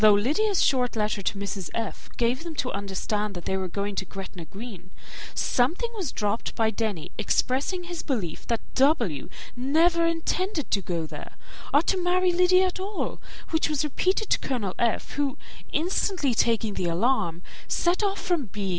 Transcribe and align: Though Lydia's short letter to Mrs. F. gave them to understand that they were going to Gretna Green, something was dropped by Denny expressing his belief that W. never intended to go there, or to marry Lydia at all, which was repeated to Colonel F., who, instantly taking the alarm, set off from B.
Though 0.01 0.13
Lydia's 0.15 0.63
short 0.63 0.95
letter 0.95 1.21
to 1.21 1.37
Mrs. 1.37 1.69
F. 1.75 2.09
gave 2.17 2.43
them 2.43 2.55
to 2.55 2.71
understand 2.71 3.35
that 3.35 3.45
they 3.45 3.55
were 3.55 3.67
going 3.67 3.93
to 3.97 4.03
Gretna 4.05 4.45
Green, 4.45 4.89
something 5.35 5.91
was 5.95 6.11
dropped 6.11 6.55
by 6.55 6.71
Denny 6.71 7.11
expressing 7.19 7.83
his 7.83 8.01
belief 8.01 8.47
that 8.47 8.61
W. 8.73 9.29
never 9.55 10.03
intended 10.07 10.71
to 10.71 10.81
go 10.81 11.05
there, 11.05 11.35
or 11.71 11.83
to 11.83 12.01
marry 12.01 12.31
Lydia 12.31 12.65
at 12.65 12.79
all, 12.79 13.21
which 13.51 13.69
was 13.69 13.83
repeated 13.83 14.31
to 14.31 14.39
Colonel 14.39 14.73
F., 14.79 15.11
who, 15.11 15.37
instantly 15.71 16.33
taking 16.33 16.73
the 16.73 16.87
alarm, 16.87 17.43
set 17.67 18.01
off 18.01 18.19
from 18.19 18.45
B. 18.45 18.69